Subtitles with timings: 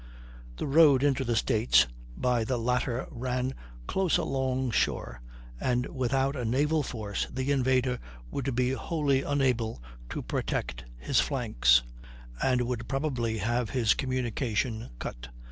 [0.57, 1.85] The road into the States
[2.17, 3.53] by the latter ran
[3.85, 5.21] close along shore,
[5.59, 7.99] and without a naval force the invader
[8.31, 9.79] would be wholly unable
[10.09, 11.83] to protect his flanks,
[12.41, 15.27] and would probably have his communications cut.